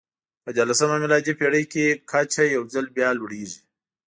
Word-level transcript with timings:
په 0.43 0.49
دیارلسمه 0.55 0.95
میلادي 1.03 1.33
پېړۍ 1.39 1.65
کې 1.73 1.85
کچه 2.11 2.43
یو 2.55 2.63
ځل 2.73 2.85
بیا 2.95 3.09
لوړېږي. 3.17 3.59